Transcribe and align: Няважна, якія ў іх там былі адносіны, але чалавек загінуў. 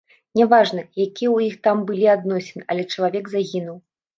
Няважна, 0.37 0.81
якія 1.05 1.11
ў 1.11 1.37
іх 1.49 1.55
там 1.69 1.85
былі 1.91 2.07
адносіны, 2.17 2.61
але 2.73 2.89
чалавек 2.93 3.25
загінуў. 3.37 3.77